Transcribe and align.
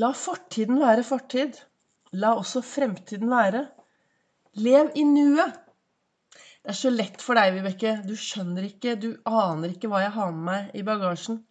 La 0.00 0.08
fortiden 0.16 0.78
være 0.80 1.02
fortid. 1.04 1.58
La 2.16 2.30
også 2.38 2.62
fremtiden 2.64 3.28
være. 3.28 3.66
Lev 4.64 4.88
i 4.96 5.02
nuet. 5.04 5.58
Det 6.62 6.72
er 6.72 6.78
så 6.78 6.92
lett 6.92 7.20
for 7.20 7.36
deg, 7.36 7.52
Vibeke. 7.58 7.98
Du 8.06 8.14
skjønner 8.16 8.64
ikke, 8.70 8.94
du 8.96 9.10
aner 9.28 9.74
ikke 9.74 9.90
hva 9.92 10.00
jeg 10.04 10.14
har 10.14 10.30
med 10.32 10.46
meg 10.46 10.78
i 10.80 10.84
bagasjen. 10.86 11.42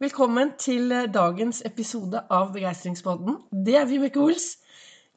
Velkommen 0.00 0.54
til 0.56 0.94
dagens 1.12 1.60
episode 1.68 2.22
av 2.32 2.54
Begeistringspodden. 2.54 3.36
Det 3.52 3.76
er 3.76 3.84
Vibeke 3.90 4.22
Ols. 4.22 4.54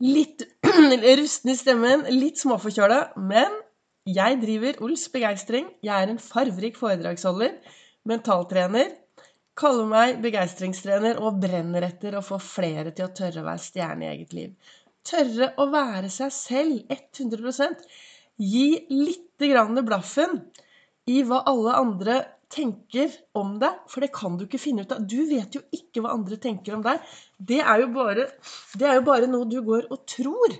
Litt 0.04 0.44
rusten 1.22 1.54
i 1.54 1.56
stemmen, 1.56 2.04
litt 2.12 2.44
småforkjøla, 2.44 3.14
men 3.24 3.56
jeg 4.10 4.42
driver 4.44 4.84
Ols 4.84 5.08
Begeistring. 5.14 5.72
Jeg 5.86 5.96
er 5.96 6.12
en 6.12 6.20
farverik 6.20 6.76
foredragsholder, 6.76 7.56
mentaltrener, 8.10 8.92
Kaller 9.60 9.86
meg 9.90 10.22
begeistringstrener 10.24 11.20
og 11.22 11.38
brenner 11.44 11.86
etter 11.86 12.18
å 12.18 12.26
få 12.26 12.40
flere 12.42 12.94
til 12.96 13.06
å 13.06 13.14
tørre 13.14 13.44
å 13.44 13.50
være 13.52 13.66
stjerne 13.68 14.08
i 14.08 14.12
eget 14.16 14.34
liv. 14.34 14.74
Tørre 15.06 15.52
å 15.60 15.68
være 15.70 16.10
seg 16.14 16.32
selv 16.34 16.96
100% 16.96 17.86
Gi 18.42 18.86
lite 18.90 19.48
grann 19.52 19.78
blaffen 19.86 20.40
i 21.06 21.22
hva 21.28 21.44
alle 21.50 21.76
andre 21.78 22.16
tenker 22.54 23.12
om 23.38 23.58
deg, 23.62 23.84
for 23.90 24.02
det 24.02 24.14
kan 24.14 24.38
du 24.38 24.46
ikke 24.46 24.62
finne 24.62 24.86
ut 24.86 24.94
av. 24.94 25.06
Du 25.06 25.20
vet 25.30 25.54
jo 25.58 25.62
ikke 25.74 26.02
hva 26.02 26.14
andre 26.14 26.38
tenker 26.42 26.76
om 26.78 26.84
deg. 26.86 27.02
Det 27.38 27.62
er 27.62 27.84
jo 27.84 27.92
bare, 27.94 28.28
er 28.80 28.98
jo 28.98 29.06
bare 29.06 29.30
noe 29.30 29.50
du 29.50 29.60
går 29.66 29.90
og 29.94 30.04
tror. 30.10 30.58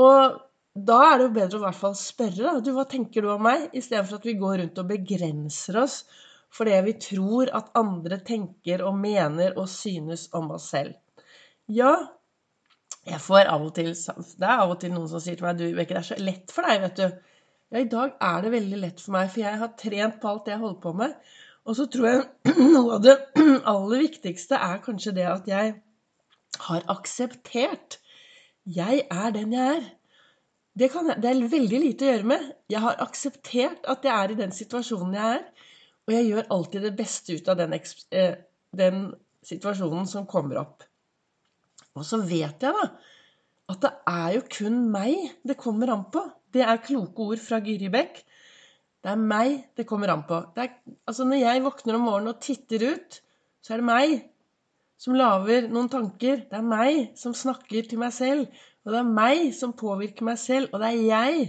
Og 0.00 0.40
da 0.72 0.98
er 1.10 1.18
det 1.18 1.26
jo 1.26 1.34
bedre 1.36 1.58
å 1.58 1.60
i 1.60 1.64
hvert 1.66 1.80
fall 1.80 1.96
spørre. 1.98 2.42
Da. 2.44 2.54
Du, 2.64 2.72
hva 2.76 2.86
tenker 2.88 3.24
du 3.24 3.32
om 3.32 3.44
meg? 3.44 3.68
Istedenfor 3.76 4.20
at 4.20 4.28
vi 4.28 4.38
går 4.40 4.58
rundt 4.62 4.80
og 4.80 4.92
begrenser 4.92 5.82
oss 5.82 6.02
fordi 6.52 6.80
vi 6.86 6.96
tror 7.00 7.52
at 7.56 7.70
andre 7.78 8.18
tenker 8.26 8.84
og 8.84 8.98
mener 9.00 9.56
og 9.58 9.70
synes 9.72 10.28
om 10.36 10.50
oss 10.56 10.68
selv. 10.74 10.94
Ja, 11.72 11.94
jeg 13.08 13.18
får 13.22 13.48
av 13.50 13.64
og 13.66 13.72
til 13.74 13.90
Det 13.94 14.46
er 14.46 14.60
av 14.62 14.70
og 14.70 14.80
til 14.82 14.92
noen 14.94 15.08
som 15.10 15.22
sier 15.22 15.38
til 15.38 15.46
meg 15.46 15.58
Du, 15.58 15.64
det 15.66 15.86
er 15.90 16.04
så 16.06 16.18
lett 16.20 16.52
for 16.54 16.68
deg, 16.68 16.82
vet 16.84 17.00
du. 17.00 17.06
Ja, 17.72 17.80
i 17.80 17.88
dag 17.88 18.18
er 18.20 18.42
det 18.44 18.52
veldig 18.52 18.82
lett 18.82 19.00
for 19.00 19.16
meg, 19.16 19.30
for 19.32 19.42
jeg 19.42 19.58
har 19.62 19.72
trent 19.80 20.20
på 20.20 20.28
alt 20.28 20.44
det 20.46 20.54
jeg 20.54 20.60
holder 20.60 20.82
på 20.82 20.92
med. 20.98 21.16
Og 21.64 21.78
så 21.78 21.86
tror 21.90 22.08
jeg 22.10 22.52
noe 22.76 22.98
av 22.98 23.02
det 23.06 23.16
aller 23.72 24.04
viktigste 24.04 24.60
er 24.60 24.84
kanskje 24.84 25.16
det 25.18 25.26
at 25.30 25.50
jeg 25.50 25.74
har 26.68 26.86
akseptert. 26.92 27.98
Jeg 28.68 29.06
er 29.10 29.34
den 29.34 29.56
jeg 29.56 29.80
er. 29.80 29.90
Det, 30.78 30.88
kan, 30.92 31.10
det 31.20 31.28
er 31.28 31.42
veldig 31.52 31.80
lite 31.82 32.06
å 32.06 32.12
gjøre 32.12 32.28
med. 32.28 32.46
Jeg 32.72 32.84
har 32.84 33.00
akseptert 33.04 33.88
at 33.90 34.06
jeg 34.06 34.14
er 34.14 34.32
i 34.32 34.38
den 34.38 34.54
situasjonen 34.56 35.16
jeg 35.18 35.40
er. 35.40 35.70
Og 36.08 36.14
jeg 36.16 36.28
gjør 36.28 36.50
alltid 36.56 36.86
det 36.88 36.96
beste 36.98 37.36
ut 37.38 37.48
av 37.52 37.60
den, 37.60 37.76
eh, 38.10 38.34
den 38.74 39.04
situasjonen 39.46 40.08
som 40.10 40.26
kommer 40.26 40.62
opp. 40.62 40.82
Og 41.94 42.06
så 42.06 42.18
vet 42.24 42.62
jeg 42.62 42.72
da 42.72 42.86
at 43.72 43.80
det 43.84 43.92
er 44.10 44.34
jo 44.36 44.42
kun 44.50 44.78
meg 44.92 45.30
det 45.46 45.56
kommer 45.60 45.92
an 45.94 46.04
på. 46.12 46.24
Det 46.52 46.64
er 46.64 46.82
kloke 46.84 47.28
ord 47.32 47.40
fra 47.40 47.60
Gyri 47.64 47.88
Bekk. 47.92 48.18
Det 49.02 49.12
er 49.12 49.20
meg 49.20 49.62
det 49.78 49.86
kommer 49.88 50.12
an 50.12 50.24
på. 50.28 50.40
Er, 50.56 50.74
altså 51.08 51.26
når 51.26 51.42
jeg 51.42 51.64
våkner 51.64 51.98
om 51.98 52.06
morgenen 52.06 52.34
og 52.34 52.42
titter 52.42 52.84
ut, 52.92 53.18
så 53.62 53.74
er 53.74 53.82
det 53.82 53.88
meg 53.88 54.12
som 55.02 55.16
lager 55.18 55.66
noen 55.72 55.90
tanker. 55.90 56.44
Det 56.50 56.58
er 56.58 56.66
meg 56.66 57.16
som 57.18 57.34
snakker 57.34 57.88
til 57.88 58.02
meg 58.02 58.12
selv. 58.14 58.46
Og 58.82 58.94
det 58.94 59.00
er 59.00 59.14
meg 59.16 59.48
som 59.56 59.74
påvirker 59.78 60.26
meg 60.26 60.38
selv. 60.42 60.70
Og 60.72 60.82
det 60.82 60.92
er 60.92 61.06
jeg 61.06 61.48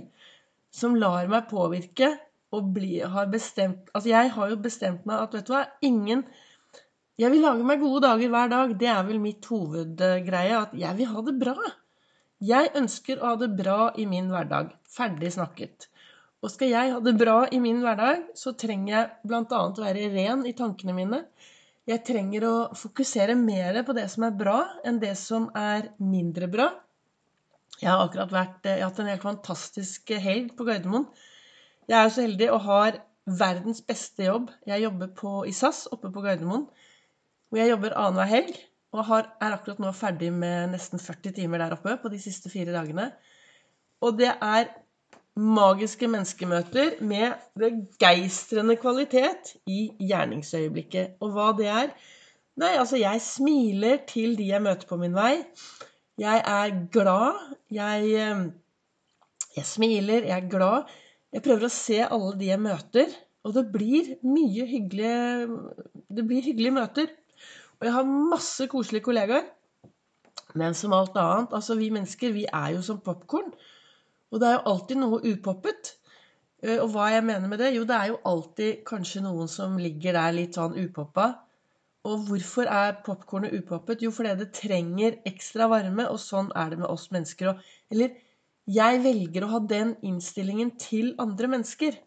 som 0.73 0.97
lar 0.97 1.29
meg 1.29 1.49
påvirke 1.51 2.13
og 2.53 2.71
bli, 2.75 2.97
har 3.01 3.29
bestemt 3.31 3.91
Altså, 3.93 4.09
jeg 4.13 4.33
har 4.35 4.51
jo 4.51 4.59
bestemt 4.61 5.07
meg 5.09 5.25
at, 5.25 5.37
vet 5.37 5.47
du 5.47 5.53
hva, 5.55 5.63
ingen 5.85 6.25
Jeg 7.19 7.33
vil 7.33 7.43
lage 7.45 7.65
meg 7.67 7.81
gode 7.81 8.03
dager 8.07 8.29
hver 8.33 8.51
dag. 8.51 8.75
Det 8.79 8.89
er 8.89 9.01
vel 9.05 9.19
mitt 9.21 9.45
hovedgreie. 9.45 10.59
At 10.59 10.71
jeg 10.77 10.97
vil 10.97 11.09
ha 11.11 11.25
det 11.27 11.33
bra. 11.41 11.55
Jeg 12.43 12.71
ønsker 12.75 13.21
å 13.21 13.33
ha 13.33 13.39
det 13.39 13.51
bra 13.55 13.79
i 14.01 14.07
min 14.09 14.31
hverdag. 14.33 14.73
Ferdig 14.89 15.29
snakket. 15.35 15.87
Og 16.43 16.51
skal 16.51 16.73
jeg 16.73 16.91
ha 16.91 16.99
det 16.99 17.13
bra 17.15 17.37
i 17.55 17.59
min 17.63 17.79
hverdag, 17.79 18.25
så 18.35 18.51
trenger 18.59 18.89
jeg 18.91 19.11
bl.a. 19.29 19.59
å 19.63 19.69
være 19.77 20.09
ren 20.11 20.41
i 20.49 20.55
tankene 20.57 20.95
mine. 20.97 21.21
Jeg 21.87 22.03
trenger 22.07 22.45
å 22.47 22.55
fokusere 22.75 23.35
mer 23.39 23.79
på 23.87 23.95
det 23.95 24.09
som 24.11 24.25
er 24.27 24.35
bra, 24.39 24.57
enn 24.83 24.99
det 24.99 25.13
som 25.19 25.49
er 25.55 25.93
mindre 26.03 26.49
bra. 26.51 26.67
Jeg 27.79 27.89
har 27.89 28.03
akkurat 28.03 28.31
vært, 28.31 28.59
jeg 28.67 28.81
har 28.81 28.91
hatt 28.91 28.99
en 29.03 29.11
helt 29.11 29.23
fantastisk 29.23 30.13
helg 30.25 30.51
på 30.57 30.67
Gardermoen. 30.67 31.07
Jeg 31.87 31.99
er 31.99 32.11
så 32.13 32.25
heldig 32.25 32.51
og 32.51 32.61
har 32.67 32.99
verdens 33.39 33.81
beste 33.87 34.27
jobb. 34.27 34.51
Jeg 34.67 34.83
jobber 34.83 35.09
på, 35.15 35.33
i 35.47 35.51
SAS 35.55 35.85
oppe 35.91 36.11
på 36.11 36.23
Gardermoen. 36.23 36.67
Hvor 37.49 37.61
jeg 37.61 37.71
jobber 37.71 37.97
annenhver 37.97 38.31
helg. 38.31 38.55
Og 38.93 39.05
har, 39.07 39.31
er 39.41 39.55
akkurat 39.55 39.79
nå 39.81 39.91
ferdig 39.97 40.29
med 40.33 40.73
nesten 40.75 41.01
40 41.01 41.33
timer 41.39 41.63
der 41.63 41.73
oppe 41.73 41.95
på 42.01 42.11
de 42.13 42.19
siste 42.21 42.49
fire 42.53 42.75
dagene. 42.75 43.09
Og 44.03 44.19
det 44.19 44.29
er 44.29 44.67
magiske 45.33 46.07
menneskemøter 46.07 46.99
med 47.01 47.39
begeistrende 47.57 48.75
kvalitet 48.77 49.55
i 49.65 49.87
gjerningsøyeblikket. 49.99 51.15
Og 51.21 51.33
hva 51.33 51.53
det 51.57 51.71
er 51.73 51.95
Nei, 52.53 52.75
altså, 52.77 52.99
jeg 53.01 53.17
smiler 53.25 54.03
til 54.05 54.35
de 54.37 54.51
jeg 54.51 54.61
møter 54.61 54.85
på 54.85 54.99
min 55.01 55.15
vei. 55.17 55.39
Jeg 56.21 56.41
er 56.45 56.75
glad. 56.93 57.39
Jeg, 57.73 58.11
eh, 58.13 58.43
jeg 59.55 59.65
smiler, 59.65 60.27
jeg 60.27 60.37
er 60.37 60.49
glad. 60.51 60.91
Jeg 61.33 61.41
prøver 61.45 61.65
å 61.65 61.73
se 61.73 61.97
alle 62.05 62.35
de 62.37 62.51
jeg 62.51 62.61
møter, 62.61 63.13
og 63.43 63.55
det 63.55 63.65
blir 63.73 64.13
mye 64.23 64.65
hyggelige 64.69 65.47
Det 66.13 66.23
blir 66.29 66.45
hyggelige 66.45 66.75
møter. 66.75 67.09
Og 67.79 67.87
jeg 67.87 67.93
har 67.95 68.11
masse 68.33 68.67
koselige 68.71 69.03
kollegaer. 69.07 69.47
Men 70.55 70.77
som 70.77 70.93
alt 70.93 71.17
annet, 71.17 71.55
altså 71.57 71.75
vi 71.79 71.89
mennesker, 71.91 72.31
vi 72.35 72.45
er 72.45 72.75
jo 72.75 72.83
som 72.85 73.01
popkorn. 73.01 73.49
Og 74.31 74.39
det 74.41 74.47
er 74.49 74.53
jo 74.59 74.67
alltid 74.71 74.99
noe 75.01 75.19
upoppet. 75.25 75.95
Eh, 76.63 76.77
og 76.77 76.93
hva 76.93 77.09
jeg 77.11 77.25
mener 77.25 77.49
med 77.49 77.59
det? 77.59 77.73
Jo, 77.75 77.87
det 77.89 77.97
er 77.97 78.11
jo 78.11 78.21
alltid 78.29 78.83
kanskje 78.87 79.23
noen 79.25 79.49
som 79.51 79.75
ligger 79.81 80.15
der 80.15 80.37
litt 80.37 80.59
sånn 80.59 80.77
upoppa. 80.79 81.27
Og 82.07 82.27
hvorfor 82.27 82.69
er 82.69 82.99
popkornet 83.05 83.55
upoppet? 83.57 84.05
Jo, 84.05 84.11
fordi 84.13 84.35
det 84.39 84.51
trenger 84.55 85.17
ekstra 85.29 85.69
varme, 85.71 86.05
og 86.11 86.21
sånn 86.21 86.51
er 86.59 86.71
det 86.73 86.81
med 86.83 86.91
oss 86.91 87.09
mennesker. 87.15 87.57
Eller 87.91 88.15
jeg 88.69 88.99
velger 89.03 89.43
å 89.43 89.51
ha 89.57 89.59
den 89.67 89.95
innstillingen 90.05 90.71
til 90.79 91.13
andre 91.19 91.49
mennesker. 91.51 91.97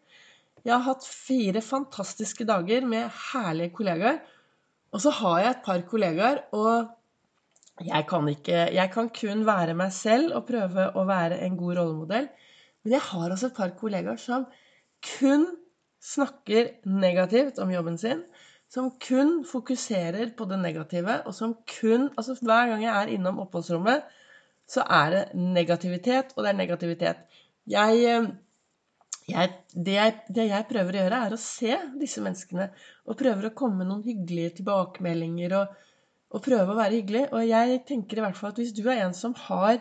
Jeg 0.65 0.73
har 0.73 0.85
hatt 0.87 1.05
fire 1.07 1.61
fantastiske 1.63 2.47
dager 2.49 2.87
med 2.89 3.11
herlige 3.31 3.75
kollegaer. 3.77 4.23
Og 4.95 5.03
så 5.03 5.13
har 5.19 5.43
jeg 5.43 5.51
et 5.53 5.67
par 5.67 5.83
kollegaer, 5.91 6.41
og 6.57 6.89
jeg 7.85 8.07
kan, 8.09 8.29
ikke, 8.33 8.61
jeg 8.73 8.91
kan 8.95 9.11
kun 9.13 9.45
være 9.45 9.77
meg 9.77 9.93
selv 9.93 10.33
og 10.39 10.47
prøve 10.49 10.89
å 10.97 11.05
være 11.09 11.43
en 11.45 11.59
god 11.61 11.77
rollemodell. 11.77 12.29
Men 12.83 12.97
jeg 12.97 13.05
har 13.11 13.35
også 13.35 13.51
et 13.51 13.59
par 13.59 13.75
kollegaer 13.77 14.21
som 14.21 14.47
kun 15.05 15.45
snakker 16.01 16.79
negativt 16.89 17.61
om 17.61 17.73
jobben 17.75 18.01
sin. 18.01 18.25
Som 18.73 18.95
kun 19.03 19.43
fokuserer 19.47 20.33
på 20.39 20.47
det 20.49 20.57
negative, 20.59 21.21
og 21.29 21.35
som 21.37 21.53
kun 21.71 22.09
Altså 22.17 22.35
hver 22.41 22.73
gang 22.73 22.83
jeg 22.83 22.95
er 22.95 23.13
innom 23.15 23.39
oppholdsrommet, 23.45 24.09
så 24.67 24.83
er 24.83 25.13
det 25.15 25.23
negativitet, 25.39 26.35
og 26.35 26.43
det 26.45 26.51
er 26.51 26.59
negativitet. 26.59 27.23
Jeg, 27.71 28.01
eh, 28.11 28.29
jeg, 29.31 29.53
det, 29.75 29.95
jeg, 29.95 30.15
det, 30.29 30.47
jeg, 30.51 30.67
prøver 30.71 30.97
å 30.97 31.03
gjøre, 31.05 31.21
er 31.27 31.35
å 31.35 31.41
se 31.41 31.79
disse 32.01 32.23
menneskene. 32.23 32.69
Og 33.07 33.19
prøver 33.19 33.49
å 33.49 33.55
komme 33.59 33.83
med 33.83 33.91
noen 33.91 34.05
hyggelige 34.07 34.59
tilbakemeldinger 34.61 35.55
og, 35.61 35.77
og, 36.33 36.43
prøve 36.43 36.75
å 36.75 36.79
være 36.79 36.99
hyggelig. 36.99 37.25
Og 37.33 37.47
jeg 37.47 37.81
tenker 37.89 38.21
i 38.21 38.27
hvert 38.27 38.39
fall 38.39 38.55
at 38.55 38.61
hvis 38.63 38.75
du 38.75 38.83
er 38.87 39.07
en 39.07 39.17
som 39.17 39.37
har 39.47 39.79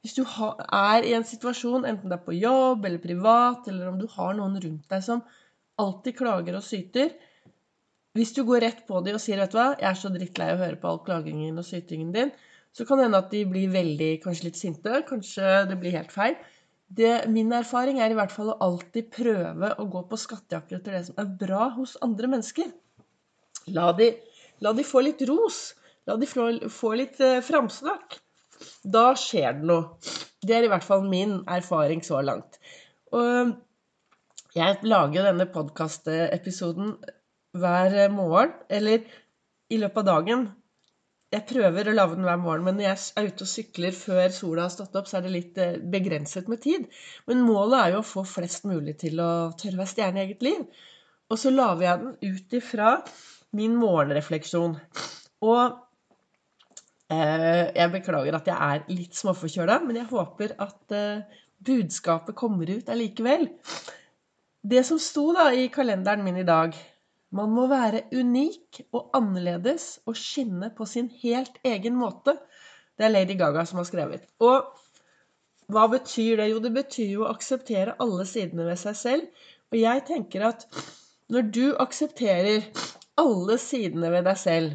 Hvis 0.00 0.14
du 0.16 0.22
har, 0.24 0.54
er 0.72 1.04
i 1.04 1.10
en 1.12 1.26
situasjon, 1.28 1.82
enten 1.84 2.08
det 2.08 2.16
er 2.16 2.22
på 2.24 2.32
jobb 2.32 2.86
eller 2.88 3.02
privat, 3.02 3.66
eller 3.68 3.90
om 3.90 3.98
du 4.00 4.06
har 4.08 4.30
noen 4.38 4.54
rundt 4.56 4.86
deg 4.88 5.02
som 5.04 5.20
alltid 5.76 6.16
klager 6.16 6.56
og 6.56 6.64
syter 6.64 7.10
Hvis 8.16 8.32
du 8.32 8.40
går 8.48 8.64
rett 8.64 8.80
på 8.88 9.02
dem 9.04 9.18
og 9.18 9.20
sier 9.20 9.36
'Vet 9.36 9.52
du 9.52 9.58
hva, 9.58 9.66
jeg 9.76 9.90
er 9.90 9.98
så 10.00 10.08
drittlei 10.14 10.48
av 10.54 10.56
å 10.56 10.64
høre 10.64 10.80
på 10.80 10.88
all 10.88 11.02
klagingen 11.04 11.60
og 11.60 11.68
sytingen 11.68 12.14
din', 12.16 12.32
så 12.76 12.86
kan 12.86 12.98
det 12.98 13.08
hende 13.08 13.20
at 13.20 13.32
de 13.32 13.42
blir 13.50 13.70
veldig, 13.72 14.10
kanskje 14.22 14.46
litt 14.46 14.58
sinte. 14.60 15.02
Kanskje 15.08 15.64
det 15.70 15.78
blir 15.80 15.96
helt 15.96 16.12
feil. 16.14 16.36
Det, 16.90 17.10
min 17.30 17.52
erfaring 17.54 18.00
er 18.02 18.10
i 18.10 18.18
hvert 18.18 18.32
fall 18.34 18.52
å 18.52 18.58
alltid 18.66 19.10
prøve 19.14 19.72
å 19.78 19.86
gå 19.90 20.02
på 20.10 20.18
skattejakt 20.18 20.74
etter 20.78 20.96
det 20.96 21.04
som 21.08 21.20
er 21.22 21.30
bra 21.42 21.68
hos 21.76 21.96
andre 22.02 22.30
mennesker. 22.30 22.70
La 23.74 23.90
de, 23.98 24.12
la 24.62 24.74
de 24.74 24.86
få 24.86 25.02
litt 25.06 25.22
ros. 25.28 25.60
La 26.08 26.16
de 26.18 26.26
få, 26.30 26.48
få 26.72 26.94
litt 26.98 27.20
eh, 27.22 27.42
framsnakk. 27.46 28.18
Da 28.82 29.10
skjer 29.18 29.58
det 29.58 29.68
noe. 29.70 29.98
Det 30.42 30.56
er 30.56 30.66
i 30.66 30.70
hvert 30.72 30.86
fall 30.86 31.04
min 31.06 31.40
erfaring 31.50 32.02
så 32.06 32.22
langt. 32.24 32.58
Og 33.14 33.54
jeg 34.56 34.78
lager 34.86 35.20
jo 35.20 35.26
denne 35.26 35.46
podkastepisoden 35.52 36.94
hver 37.60 37.96
morgen, 38.14 38.54
eller 38.70 39.04
i 39.70 39.78
løpet 39.78 40.02
av 40.02 40.08
dagen 40.08 40.48
jeg 41.30 41.46
prøver 41.46 41.86
å 41.86 41.94
lage 41.94 42.16
den 42.18 42.26
hver 42.26 42.38
morgen, 42.42 42.64
men 42.66 42.78
når 42.78 42.88
jeg 42.88 43.02
er 43.20 43.28
ute 43.30 43.44
og 43.46 43.50
sykler 43.50 43.94
før 43.94 44.32
sola 44.34 44.64
har 44.66 44.72
stått 44.74 44.96
opp, 44.98 45.06
så 45.06 45.20
er 45.20 45.26
det 45.26 45.34
litt 45.34 45.60
eh, 45.62 45.76
begrenset 45.92 46.50
med 46.50 46.62
tid. 46.64 46.88
Men 47.30 47.44
målet 47.46 47.76
er 47.78 47.92
jo 47.94 48.00
å 48.00 48.06
få 48.06 48.24
flest 48.26 48.66
mulig 48.66 48.96
til 49.04 49.22
å 49.22 49.30
tørre 49.60 49.78
å 49.78 49.82
være 49.84 49.92
stjerne 49.92 50.18
i 50.18 50.24
eget 50.24 50.42
liv. 50.42 50.64
Og 51.30 51.38
så 51.38 51.52
lager 51.54 51.86
jeg 51.86 52.02
den 52.02 52.34
ut 52.34 52.58
ifra 52.58 52.96
min 53.54 53.78
morgenrefleksjon. 53.78 54.74
Og 55.46 55.62
eh, 57.14 57.64
jeg 57.78 57.94
beklager 57.94 58.40
at 58.40 58.50
jeg 58.50 58.74
er 58.74 58.90
litt 58.90 59.22
småforkjøla, 59.22 59.78
men 59.86 60.02
jeg 60.02 60.10
håper 60.10 60.58
at 60.66 60.98
eh, 60.98 61.40
budskapet 61.62 62.34
kommer 62.34 62.74
ut 62.74 62.90
allikevel. 62.90 63.46
Det 64.60 64.82
som 64.84 64.98
sto 64.98 65.30
da 65.36 65.52
i 65.54 65.70
kalenderen 65.72 66.26
min 66.26 66.42
i 66.42 66.48
dag 66.48 66.74
Man 67.36 67.52
må 67.54 67.68
være 67.70 68.02
unik 68.10 68.80
og 68.90 69.12
annerledes 69.14 70.00
og 70.10 70.16
skinne 70.18 70.72
på 70.76 70.86
sin 70.88 71.10
helt 71.22 71.60
egen 71.64 71.94
måte. 71.98 72.34
Det 72.98 73.06
er 73.06 73.12
Lady 73.14 73.36
Gaga 73.38 73.64
som 73.64 73.78
har 73.78 73.86
skrevet. 73.86 74.26
Og 74.42 74.66
hva 75.70 75.86
betyr 75.92 76.40
det? 76.40 76.48
Jo, 76.50 76.58
det 76.58 76.72
betyr 76.74 77.12
jo 77.12 77.24
å 77.24 77.30
akseptere 77.30 77.94
alle 78.02 78.26
sidene 78.26 78.66
ved 78.66 78.80
seg 78.82 78.98
selv. 78.98 79.46
Og 79.70 79.78
jeg 79.78 80.02
tenker 80.08 80.48
at 80.48 80.66
når 81.30 81.50
du 81.54 81.64
aksepterer 81.78 82.66
alle 83.20 83.58
sidene 83.62 84.10
ved 84.10 84.26
deg 84.26 84.38
selv, 84.40 84.72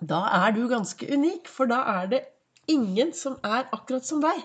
da 0.00 0.22
er 0.40 0.54
du 0.56 0.62
ganske 0.70 1.04
unik, 1.12 1.50
for 1.50 1.68
da 1.68 1.82
er 1.98 2.08
det 2.14 2.22
ingen 2.70 3.12
som 3.12 3.36
er 3.44 3.68
akkurat 3.74 4.06
som 4.06 4.22
deg. 4.24 4.40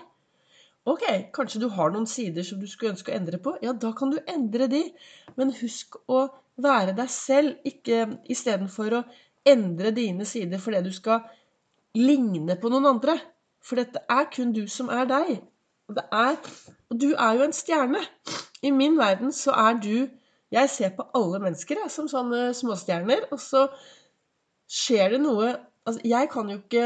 Ok, 0.84 1.04
kanskje 1.32 1.62
du 1.62 1.70
har 1.72 1.92
noen 1.94 2.08
sider 2.10 2.44
som 2.44 2.60
du 2.60 2.68
skulle 2.68 2.92
ønske 2.92 3.12
å 3.12 3.16
endre 3.16 3.40
på. 3.40 3.54
Ja, 3.64 3.72
da 3.72 3.94
kan 3.96 4.12
du 4.12 4.18
endre 4.28 4.68
de. 4.68 4.82
Men 5.40 5.54
husk 5.62 5.96
å 6.12 6.26
være 6.60 6.94
deg 6.96 7.10
selv, 7.10 7.56
ikke 7.66 8.06
istedenfor 8.30 8.98
å 9.00 9.04
endre 9.48 9.92
dine 9.94 10.26
sider 10.28 10.60
fordi 10.62 10.82
du 10.86 10.92
skal 10.94 11.24
ligne 11.98 12.56
på 12.60 12.70
noen 12.72 12.94
andre. 12.94 13.16
For 13.64 13.80
dette 13.80 14.02
er 14.10 14.28
kun 14.32 14.52
du 14.52 14.66
som 14.68 14.90
er 14.92 15.08
deg. 15.08 15.38
Og, 15.88 16.00
er, 16.00 16.36
og 16.90 17.00
du 17.00 17.10
er 17.12 17.38
jo 17.38 17.46
en 17.46 17.56
stjerne. 17.56 18.02
I 18.64 18.72
min 18.72 18.98
verden 18.98 19.32
så 19.32 19.56
er 19.68 19.80
du 19.80 19.96
Jeg 20.54 20.70
ser 20.70 20.92
på 20.94 21.02
alle 21.18 21.40
mennesker 21.42 21.80
jeg, 21.80 21.90
som 21.90 22.06
sånne 22.06 22.52
småstjerner, 22.54 23.24
og 23.34 23.40
så 23.42 23.64
skjer 24.70 25.16
det 25.16 25.22
noe 25.24 25.54
Altså, 25.84 26.00
jeg 26.08 26.28
kan 26.32 26.48
jo 26.48 26.56
ikke 26.62 26.84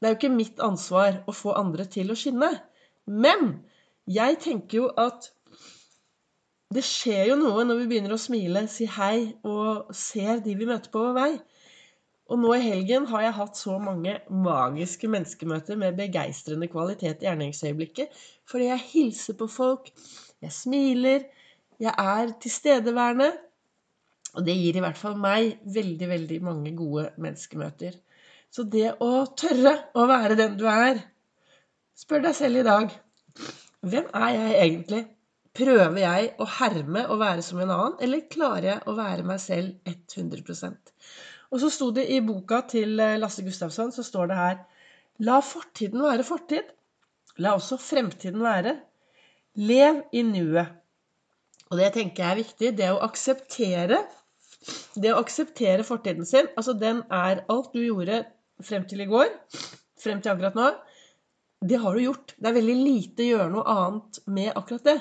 Det 0.00 0.08
er 0.08 0.14
jo 0.14 0.18
ikke 0.18 0.34
mitt 0.34 0.62
ansvar 0.64 1.20
å 1.30 1.34
få 1.36 1.52
andre 1.54 1.84
til 1.86 2.10
å 2.10 2.16
skinne. 2.18 2.48
Men 3.06 3.60
jeg 4.10 4.40
tenker 4.42 4.78
jo 4.80 4.88
at 4.98 5.28
det 6.76 6.84
skjer 6.86 7.32
jo 7.32 7.38
noe 7.40 7.64
når 7.66 7.80
vi 7.80 7.88
begynner 7.90 8.14
å 8.14 8.20
smile, 8.20 8.66
si 8.70 8.86
hei 8.86 9.32
og 9.48 9.90
ser 9.96 10.42
de 10.44 10.54
vi 10.58 10.68
møter 10.68 10.92
på 10.92 11.02
vår 11.02 11.16
vei. 11.16 11.30
Og 12.32 12.38
nå 12.40 12.52
i 12.56 12.64
helgen 12.64 13.08
har 13.10 13.26
jeg 13.26 13.36
hatt 13.36 13.58
så 13.58 13.76
mange 13.82 14.14
magiske 14.30 15.10
menneskemøter 15.10 15.76
med 15.80 15.98
begeistrende 15.98 16.68
kvalitet 16.72 17.24
i 17.24 17.28
gjerningsøyeblikket. 17.28 18.14
Fordi 18.48 18.70
jeg 18.70 18.86
hilser 18.92 19.36
på 19.36 19.48
folk, 19.50 19.90
jeg 20.40 20.54
smiler, 20.54 21.26
jeg 21.82 21.92
er 21.92 22.32
tilstedeværende. 22.40 23.32
Og 24.38 24.46
det 24.46 24.56
gir 24.56 24.78
i 24.78 24.84
hvert 24.84 25.00
fall 25.00 25.18
meg 25.20 25.58
veldig, 25.74 26.08
veldig 26.08 26.40
mange 26.46 26.72
gode 26.78 27.10
menneskemøter. 27.20 27.98
Så 28.52 28.64
det 28.68 28.94
å 29.02 29.26
tørre 29.36 29.74
å 29.98 30.06
være 30.08 30.38
den 30.38 30.56
du 30.60 30.68
er 30.70 31.02
Spør 31.96 32.22
deg 32.24 32.34
selv 32.34 32.62
i 32.62 32.64
dag 32.64 32.92
hvem 33.82 34.06
er 34.16 34.30
jeg 34.32 34.54
egentlig? 34.62 35.02
Prøver 35.52 35.98
jeg 36.00 36.28
å 36.40 36.46
herme 36.48 37.02
og 37.12 37.18
være 37.20 37.42
som 37.44 37.58
en 37.60 37.70
annen, 37.74 37.96
eller 38.00 38.24
klarer 38.32 38.68
jeg 38.70 38.84
å 38.88 38.94
være 38.96 39.24
meg 39.28 39.40
selv 39.42 39.90
100% 39.90 40.92
Og 41.52 41.60
så 41.60 41.68
sto 41.74 41.90
det 41.92 42.06
i 42.08 42.22
boka 42.24 42.62
til 42.70 42.96
eh, 42.96 43.18
Lasse 43.20 43.44
Gustafsson, 43.44 43.92
så 43.92 44.04
står 44.06 44.30
det 44.30 44.38
her 44.38 44.62
La 45.20 45.42
fortiden 45.44 46.00
være 46.00 46.24
fortid. 46.24 46.70
La 47.44 47.52
også 47.58 47.76
fremtiden 47.80 48.40
være. 48.40 48.78
Lev 49.60 50.00
i 50.16 50.22
nuet. 50.24 50.72
Og 51.68 51.76
det 51.80 51.90
tenker 51.98 52.24
jeg 52.24 52.32
er 52.32 52.40
viktig. 52.40 52.72
Det 52.80 52.88
å 52.92 53.02
akseptere 53.04 54.00
Det 54.94 55.12
å 55.12 55.20
akseptere 55.20 55.84
fortiden 55.84 56.26
sin 56.28 56.48
Altså, 56.56 56.72
den 56.72 57.02
er 57.12 57.44
alt 57.52 57.72
du 57.76 57.82
gjorde 57.82 58.22
frem 58.62 58.84
til 58.88 59.02
i 59.02 59.10
går, 59.10 59.28
frem 59.98 60.20
til 60.22 60.32
akkurat 60.32 60.56
nå. 60.56 60.70
Det 61.62 61.78
har 61.82 61.94
du 61.94 62.04
gjort. 62.04 62.34
Det 62.38 62.48
er 62.48 62.56
veldig 62.56 62.76
lite 62.78 63.24
å 63.24 63.30
gjøre 63.32 63.52
noe 63.52 63.76
annet 63.76 64.20
med 64.32 64.52
akkurat 64.56 64.88
det. 64.88 64.98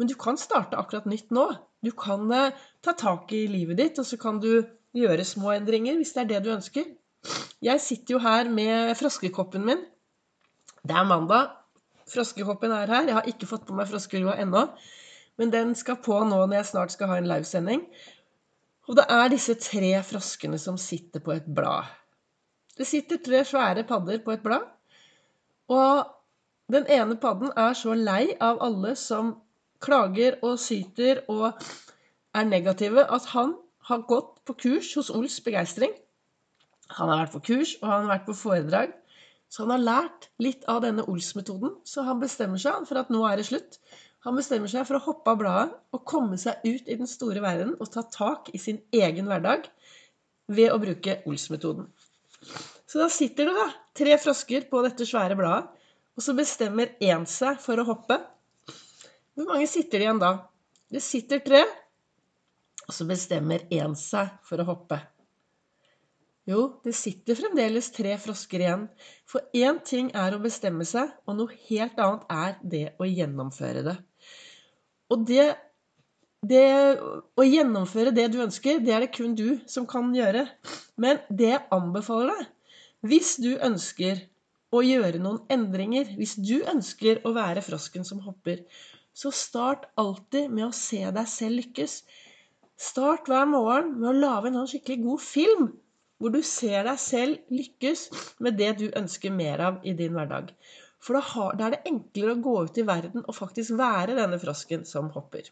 Men 0.00 0.08
du 0.08 0.14
kan 0.18 0.38
starte 0.40 0.78
akkurat 0.80 1.06
nytt 1.10 1.30
nå. 1.34 1.46
Du 1.84 1.90
kan 1.96 2.30
eh, 2.32 2.54
ta 2.84 2.94
tak 2.98 3.32
i 3.36 3.44
livet 3.50 3.80
ditt, 3.80 3.98
og 4.00 4.08
så 4.08 4.18
kan 4.20 4.40
du 4.42 4.64
gjøre 4.96 5.24
små 5.26 5.52
endringer 5.56 5.98
hvis 5.98 6.14
det 6.16 6.24
er 6.24 6.30
det 6.34 6.42
du 6.46 6.52
ønsker. 6.54 6.86
Jeg 7.62 7.80
sitter 7.80 8.16
jo 8.16 8.22
her 8.22 8.48
med 8.50 8.96
froskekoppen 8.98 9.66
min. 9.66 9.84
Det 10.82 10.96
er 10.96 11.06
mandag. 11.06 11.52
Froskekoppen 12.10 12.74
er 12.74 12.90
her. 12.90 13.06
Jeg 13.06 13.18
har 13.18 13.28
ikke 13.30 13.48
fått 13.50 13.68
på 13.68 13.76
meg 13.78 13.90
froskelua 13.90 14.34
ennå. 14.42 14.66
Men 15.38 15.52
den 15.52 15.76
skal 15.78 16.00
på 16.02 16.18
nå 16.26 16.40
når 16.42 16.58
jeg 16.58 16.70
snart 16.72 16.94
skal 16.94 17.12
ha 17.12 17.20
en 17.20 17.28
livesending. 17.30 17.84
Og 18.90 18.98
det 18.98 19.06
er 19.14 19.30
disse 19.30 19.54
tre 19.62 19.92
froskene 20.04 20.58
som 20.58 20.78
sitter 20.80 21.22
på 21.22 21.36
et 21.36 21.46
blad. 21.46 21.86
Det 22.76 22.88
sitter 22.88 23.20
tre 23.22 23.44
svære 23.46 23.86
padder 23.86 24.18
på 24.24 24.34
et 24.34 24.42
blad. 24.42 24.66
Og 25.70 26.10
den 26.72 26.88
ene 26.90 27.16
padden 27.20 27.52
er 27.56 27.76
så 27.78 27.94
lei 27.94 28.34
av 28.40 28.58
alle 28.64 28.96
som 28.98 29.36
klager 29.82 30.38
og 30.46 30.58
syter 30.62 31.24
og 31.32 31.50
er 32.34 32.48
negative, 32.48 33.04
at 33.04 33.26
han 33.34 33.56
har 33.88 34.06
gått 34.08 34.38
på 34.46 34.56
kurs 34.64 34.92
hos 34.96 35.10
Ols 35.12 35.40
Begeistring. 35.44 35.92
Han 36.96 37.10
har 37.10 37.24
vært 37.24 37.34
på 37.34 37.42
kurs, 37.50 37.74
og 37.80 37.88
han 37.88 38.04
har 38.04 38.12
vært 38.14 38.28
på 38.28 38.36
foredrag. 38.36 38.94
Så 39.52 39.66
han 39.66 39.74
har 39.74 39.84
lært 39.84 40.30
litt 40.40 40.64
av 40.70 40.80
denne 40.84 41.04
Ols-metoden, 41.10 41.74
så 41.84 42.06
han 42.06 42.22
bestemmer 42.22 42.60
seg 42.60 42.86
for 42.88 43.00
at 43.00 43.10
nå 43.12 43.20
er 43.28 43.36
det 43.40 43.48
slutt. 43.50 43.76
Han 44.24 44.38
bestemmer 44.38 44.70
seg 44.70 44.86
for 44.88 44.96
å 44.96 45.04
hoppe 45.04 45.34
av 45.34 45.40
bladet 45.40 45.76
og 45.92 46.04
komme 46.08 46.38
seg 46.40 46.62
ut 46.64 46.88
i 46.88 46.96
den 46.96 47.10
store 47.10 47.42
verden 47.42 47.74
og 47.74 47.90
ta 47.92 48.04
tak 48.06 48.52
i 48.54 48.60
sin 48.62 48.78
egen 48.94 49.28
hverdag 49.28 49.66
ved 50.52 50.72
å 50.72 50.78
bruke 50.80 51.18
Ols-metoden. 51.28 51.88
Så 52.88 53.00
da 53.00 53.08
sitter 53.12 53.48
det 53.48 53.56
da 53.56 53.68
tre 53.98 54.16
frosker 54.20 54.68
på 54.70 54.82
dette 54.86 55.06
svære 55.08 55.36
bladet, 55.38 55.68
og 56.12 56.24
så 56.24 56.34
bestemmer 56.36 56.92
én 57.00 57.24
seg 57.28 57.60
for 57.60 57.80
å 57.80 57.86
hoppe. 57.88 58.18
Hvor 59.32 59.48
mange 59.48 59.68
sitter 59.70 59.98
det 59.98 60.06
igjen 60.06 60.20
da? 60.20 60.32
Det 60.92 61.00
sitter 61.00 61.40
tre, 61.40 61.62
og 62.84 62.92
så 62.92 63.06
bestemmer 63.08 63.64
én 63.72 63.94
seg 63.96 64.34
for 64.44 64.60
å 64.60 64.68
hoppe. 64.68 64.98
Jo, 66.50 66.62
det 66.82 66.92
sitter 66.98 67.38
fremdeles 67.38 67.92
tre 67.94 68.16
frosker 68.18 68.64
igjen. 68.64 68.86
For 69.30 69.46
én 69.54 69.78
ting 69.86 70.10
er 70.18 70.34
å 70.34 70.40
bestemme 70.42 70.84
seg, 70.88 71.12
og 71.24 71.38
noe 71.38 71.58
helt 71.68 72.00
annet 72.02 72.24
er 72.34 72.56
det 72.74 72.86
å 72.98 73.06
gjennomføre 73.06 73.84
det. 73.86 73.94
Og 75.12 75.22
det, 75.28 75.52
det 76.42 76.64
Å 77.38 77.46
gjennomføre 77.46 78.12
det 78.16 78.26
du 78.34 78.40
ønsker, 78.42 78.82
det 78.82 78.92
er 78.96 79.06
det 79.06 79.12
kun 79.14 79.36
du 79.38 79.62
som 79.70 79.86
kan 79.86 80.10
gjøre. 80.16 80.48
Men 81.00 81.22
det 81.30 81.52
jeg 81.54 81.66
anbefaler 81.72 82.34
deg, 82.34 82.50
hvis 83.06 83.36
du 83.42 83.54
ønsker 83.56 84.26
å 84.72 84.82
gjøre 84.82 85.20
noen 85.22 85.40
endringer, 85.52 86.10
hvis 86.18 86.34
du 86.40 86.58
ønsker 86.68 87.22
å 87.26 87.32
være 87.36 87.62
frosken 87.64 88.04
som 88.08 88.22
hopper, 88.26 88.64
så 89.14 89.32
start 89.34 89.88
alltid 90.00 90.50
med 90.50 90.68
å 90.68 90.76
se 90.76 91.02
deg 91.14 91.28
selv 91.28 91.60
lykkes. 91.60 91.96
Start 92.80 93.28
hver 93.30 93.48
morgen 93.50 93.94
med 93.98 94.10
å 94.10 94.18
lage 94.18 94.50
en 94.50 94.60
sånn 94.60 94.70
skikkelig 94.72 95.04
god 95.04 95.24
film 95.24 95.70
hvor 96.22 96.30
du 96.30 96.40
ser 96.46 96.86
deg 96.86 97.00
selv 97.02 97.50
lykkes 97.50 98.04
med 98.42 98.56
det 98.58 98.70
du 98.78 98.86
ønsker 98.98 99.34
mer 99.34 99.62
av 99.68 99.80
i 99.82 99.94
din 99.98 100.14
hverdag. 100.14 100.52
For 101.02 101.18
da, 101.18 101.66
er 101.66 101.74
det 101.74 101.82
enklere 101.90 102.36
å 102.36 102.42
gå 102.44 102.54
ut 102.68 102.78
i 102.78 102.86
verden 102.86 103.24
og 103.26 103.34
faktisk 103.34 103.74
være 103.78 104.14
denne 104.18 104.38
frosken 104.38 104.86
som 104.86 105.10
hopper. 105.16 105.50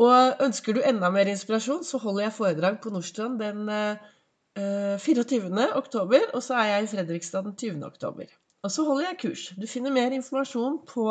Og 0.00 0.42
ønsker 0.42 0.74
du 0.74 0.80
enda 0.82 1.10
mer 1.14 1.30
inspirasjon, 1.30 1.84
så 1.86 2.00
holder 2.02 2.26
jeg 2.26 2.36
foredrag 2.38 2.80
på 2.82 2.90
Nordstrand 2.90 3.38
den 3.42 3.68
eh, 3.70 4.96
24. 5.04 5.50
oktober, 5.78 6.30
og 6.34 6.42
så 6.42 6.56
er 6.58 6.72
jeg 6.72 6.86
i 6.86 6.90
Fredrikstad 6.94 7.46
den 7.46 7.54
20. 7.54 7.84
oktober. 7.86 8.32
Og 8.60 8.72
så 8.72 8.84
holder 8.84 9.06
jeg 9.06 9.18
kurs. 9.22 9.42
Du 9.56 9.66
finner 9.68 9.92
mer 9.94 10.12
informasjon 10.12 10.80
på, 10.88 11.06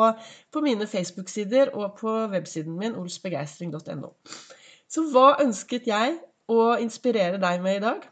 på 0.52 0.62
mine 0.62 0.86
Facebook-sider 0.86 1.72
og 1.74 1.96
på 1.98 2.12
websiden 2.30 2.76
min 2.78 2.94
olsbegeistring.no. 2.98 4.12
Så 4.90 5.06
hva 5.10 5.40
ønsket 5.42 5.88
jeg 5.90 6.18
å 6.50 6.76
inspirere 6.82 7.40
deg 7.42 7.62
med 7.64 7.80
i 7.80 7.82
dag. 7.84 8.06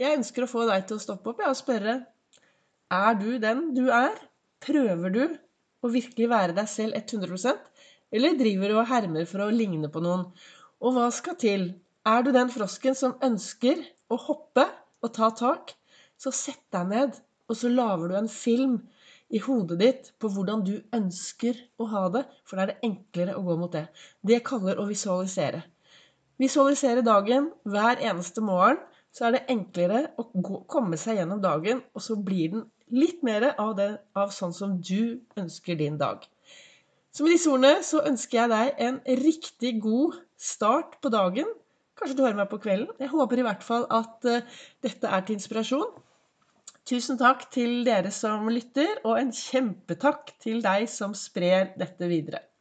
Jeg 0.00 0.16
ønsker 0.16 0.44
å 0.44 0.50
få 0.50 0.64
deg 0.68 0.86
til 0.88 0.96
å 0.96 1.02
stoppe 1.02 1.32
opp 1.32 1.42
og 1.44 1.56
spørre 1.58 1.98
Er 2.92 3.16
du 3.20 3.36
den 3.42 3.70
du 3.76 3.86
er? 3.92 4.16
Prøver 4.64 5.12
du 5.12 5.22
å 5.84 5.92
virkelig 5.92 6.28
være 6.28 6.56
deg 6.56 6.68
selv 6.68 6.96
100% 6.96 7.60
Eller 8.16 8.36
driver 8.36 8.72
du 8.72 8.78
og 8.80 8.88
hermer 8.88 9.28
for 9.28 9.44
å 9.44 9.52
ligne 9.52 9.92
på 9.92 10.00
noen? 10.04 10.26
Og 10.80 10.96
hva 10.96 11.10
skal 11.12 11.36
til? 11.40 11.66
Er 12.08 12.24
du 12.24 12.32
den 12.32 12.48
frosken 12.52 12.96
som 12.96 13.18
ønsker 13.24 13.84
å 14.08 14.16
hoppe 14.16 14.64
og 15.04 15.12
ta 15.16 15.28
tak? 15.36 15.74
Så 16.20 16.32
sett 16.36 16.64
deg 16.72 16.88
ned, 16.88 17.16
og 17.50 17.58
så 17.58 17.70
lager 17.72 18.10
du 18.10 18.16
en 18.16 18.30
film 18.30 18.78
i 19.30 19.40
hodet 19.42 19.78
ditt 19.80 20.08
på 20.22 20.30
hvordan 20.30 20.62
du 20.66 20.76
ønsker 20.94 21.58
å 21.78 21.86
ha 21.90 22.06
det, 22.14 22.24
for 22.46 22.58
da 22.58 22.64
er 22.64 22.72
det 22.72 22.88
enklere 22.88 23.36
å 23.38 23.44
gå 23.46 23.56
mot 23.58 23.74
det. 23.74 23.86
Det 24.26 24.40
kaller 24.46 24.78
å 24.78 24.86
visualisere. 24.88 25.62
Visualisere 26.40 27.04
dagen 27.06 27.50
hver 27.68 28.00
eneste 28.00 28.42
morgen, 28.44 28.80
så 29.10 29.26
er 29.26 29.36
det 29.36 29.46
enklere 29.50 30.04
å 30.18 30.28
gå, 30.30 30.62
komme 30.70 30.98
seg 30.98 31.18
gjennom 31.18 31.42
dagen, 31.42 31.82
og 31.94 32.04
så 32.04 32.16
blir 32.16 32.54
den 32.54 32.66
litt 32.94 33.22
mer 33.26 33.50
av, 33.52 33.74
det, 33.78 33.90
av 34.18 34.30
sånn 34.34 34.54
som 34.54 34.76
du 34.78 35.20
ønsker 35.38 35.78
din 35.78 35.98
dag. 35.98 36.22
Så 37.10 37.26
med 37.26 37.34
disse 37.34 37.50
ordene 37.50 37.82
så 37.86 38.04
ønsker 38.06 38.38
jeg 38.38 38.52
deg 38.52 38.82
en 38.86 39.00
riktig 39.20 39.74
god 39.82 40.20
start 40.38 41.00
på 41.02 41.10
dagen. 41.10 41.48
Kanskje 41.98 42.16
du 42.16 42.22
hører 42.22 42.38
meg 42.38 42.50
på 42.52 42.60
kvelden. 42.62 42.94
Jeg 43.02 43.10
håper 43.10 43.42
i 43.42 43.46
hvert 43.46 43.66
fall 43.66 43.86
at 43.92 44.30
uh, 44.30 44.62
dette 44.86 45.10
er 45.10 45.26
til 45.26 45.36
inspirasjon. 45.36 45.90
Tusen 46.90 47.20
takk 47.20 47.44
til 47.54 47.84
dere 47.86 48.10
som 48.10 48.48
lytter, 48.50 48.96
og 49.06 49.20
en 49.20 49.28
kjempetakk 49.30 50.32
til 50.42 50.58
deg 50.64 50.88
som 50.90 51.12
sprer 51.14 51.68
dette 51.78 52.08
videre. 52.10 52.40